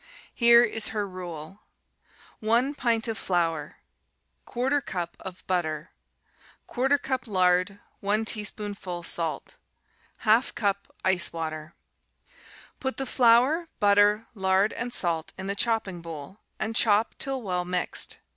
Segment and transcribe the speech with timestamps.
[0.33, 1.59] Here is her rule:
[2.39, 3.75] 1 pint of flour.
[4.47, 5.91] 1/4 cup of butter.
[6.67, 9.57] 1/4 cup lard, 1 teaspoonful salt.
[10.23, 11.75] 1/2 cup ice water.
[12.79, 17.63] Put the flour, butter, lard, and salt in the chopping bowl and chop till well
[17.63, 18.17] mixed.